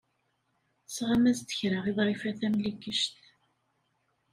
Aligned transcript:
Tesɣam-as-d 0.85 1.49
kra 1.59 1.79
i 1.89 1.91
Ḍrifa 1.97 2.31
Tamlikect. 2.39 3.15